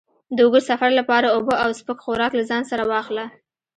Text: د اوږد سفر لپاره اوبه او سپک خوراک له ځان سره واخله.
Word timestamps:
د 0.35 0.37
اوږد 0.45 0.63
سفر 0.69 0.89
لپاره 0.99 1.27
اوبه 1.35 1.55
او 1.63 1.69
سپک 1.79 1.97
خوراک 2.03 2.31
له 2.39 2.43
ځان 2.49 2.63
سره 2.71 2.83
واخله. 2.91 3.25